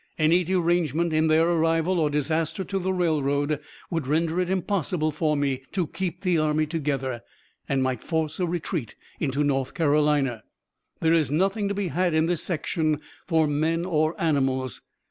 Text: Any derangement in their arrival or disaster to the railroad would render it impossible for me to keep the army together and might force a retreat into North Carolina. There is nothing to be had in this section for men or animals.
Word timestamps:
Any 0.17 0.43
derangement 0.43 1.13
in 1.13 1.27
their 1.27 1.47
arrival 1.47 1.99
or 1.99 2.09
disaster 2.09 2.63
to 2.63 2.79
the 2.79 2.91
railroad 2.91 3.59
would 3.91 4.07
render 4.07 4.41
it 4.41 4.49
impossible 4.49 5.11
for 5.11 5.37
me 5.37 5.61
to 5.73 5.85
keep 5.85 6.21
the 6.21 6.39
army 6.39 6.65
together 6.65 7.21
and 7.69 7.83
might 7.83 8.03
force 8.03 8.39
a 8.39 8.47
retreat 8.47 8.95
into 9.19 9.43
North 9.43 9.75
Carolina. 9.75 10.41
There 11.01 11.13
is 11.13 11.29
nothing 11.29 11.67
to 11.67 11.75
be 11.75 11.89
had 11.89 12.15
in 12.15 12.25
this 12.25 12.41
section 12.41 12.99
for 13.27 13.45
men 13.45 13.85
or 13.85 14.19
animals. 14.19 14.81